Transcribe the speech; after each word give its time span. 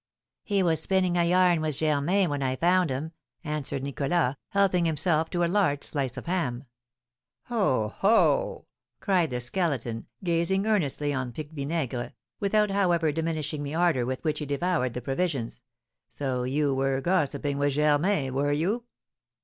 "He 0.43 0.63
was 0.63 0.81
spinning 0.81 1.15
a 1.15 1.23
yarn 1.25 1.61
with 1.61 1.77
Germain 1.77 2.31
when 2.31 2.41
I 2.41 2.55
found 2.55 2.89
him," 2.89 3.11
answered 3.43 3.83
Nicholas, 3.83 4.35
helping 4.49 4.85
himself 4.85 5.29
to 5.29 5.43
a 5.43 5.45
large 5.45 5.83
slice 5.83 6.17
of 6.17 6.25
the 6.25 6.31
ham. 6.31 6.63
"Ho, 7.49 7.89
ho!" 7.89 8.65
cried 8.99 9.29
the 9.29 9.39
Skeleton, 9.39 10.07
gazing 10.23 10.65
earnestly 10.65 11.13
on 11.13 11.31
Pique 11.31 11.51
Vinaigre, 11.51 12.13
without, 12.39 12.71
however, 12.71 13.11
diminishing 13.11 13.61
the 13.61 13.75
ardour 13.75 14.07
with 14.07 14.23
which 14.23 14.39
he 14.39 14.45
devoured 14.47 14.95
the 14.95 15.01
provisions; 15.03 15.61
"so 16.09 16.41
you 16.45 16.73
were 16.73 16.99
gossiping 16.99 17.59
with 17.59 17.73
Germain, 17.73 18.33
were 18.33 18.51
you?" 18.51 18.85